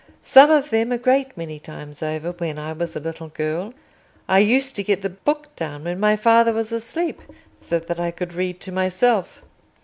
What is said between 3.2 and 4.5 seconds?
girl. I